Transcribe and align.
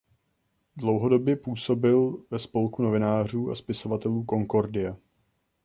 Dlouhodobě 0.77 1.35
působil 1.35 2.23
ve 2.31 2.39
spolku 2.39 2.81
novinářů 2.83 3.51
a 3.51 3.55
spisovatelů 3.55 4.25
Concordia. 4.29 4.95